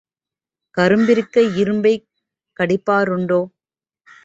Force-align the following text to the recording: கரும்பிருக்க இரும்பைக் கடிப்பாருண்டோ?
கரும்பிருக்க 0.77 1.43
இரும்பைக் 1.55 2.05
கடிப்பாருண்டோ? 2.59 3.41